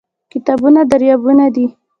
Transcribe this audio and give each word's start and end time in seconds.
کتابونه 0.31 0.81
دريابونه 0.91 1.47
دي 1.55 1.65